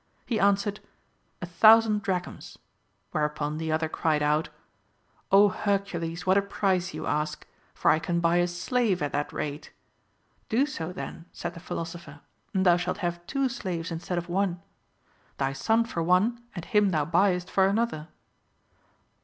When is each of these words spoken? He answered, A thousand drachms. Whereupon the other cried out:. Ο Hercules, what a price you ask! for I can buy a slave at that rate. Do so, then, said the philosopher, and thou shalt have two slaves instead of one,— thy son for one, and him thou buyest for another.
He 0.25 0.39
answered, 0.39 0.79
A 1.43 1.45
thousand 1.45 2.01
drachms. 2.01 2.57
Whereupon 3.11 3.59
the 3.59 3.71
other 3.71 3.87
cried 3.87 4.23
out:. 4.23 4.49
Ο 5.31 5.49
Hercules, 5.53 6.25
what 6.25 6.39
a 6.39 6.41
price 6.41 6.91
you 6.91 7.05
ask! 7.05 7.45
for 7.75 7.91
I 7.91 7.99
can 7.99 8.19
buy 8.19 8.37
a 8.37 8.47
slave 8.47 9.03
at 9.03 9.11
that 9.11 9.31
rate. 9.31 9.71
Do 10.49 10.65
so, 10.65 10.91
then, 10.91 11.25
said 11.31 11.53
the 11.53 11.59
philosopher, 11.59 12.21
and 12.51 12.65
thou 12.65 12.77
shalt 12.77 12.97
have 13.05 13.23
two 13.27 13.47
slaves 13.47 13.91
instead 13.91 14.17
of 14.17 14.27
one,— 14.27 14.59
thy 15.37 15.53
son 15.53 15.85
for 15.85 16.01
one, 16.01 16.41
and 16.55 16.65
him 16.65 16.89
thou 16.89 17.05
buyest 17.05 17.51
for 17.51 17.67
another. 17.67 18.07